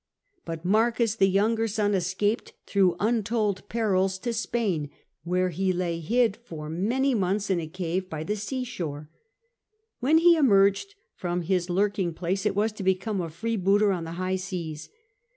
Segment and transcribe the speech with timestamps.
[0.45, 4.89] But Marcus, the younger son, escaped through untold perils to Spain,
[5.23, 9.11] where he lay hid for many months in a cave by the sea shore.
[9.99, 14.13] When he emerged from his lurking place, it was to become a freebooter on the
[14.13, 14.89] high seas.